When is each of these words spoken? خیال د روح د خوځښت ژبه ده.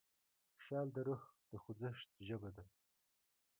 خیال 0.63 0.87
د 0.95 0.97
روح 1.07 1.21
د 1.51 1.51
خوځښت 1.63 2.09
ژبه 2.27 2.49
ده. 2.55 2.65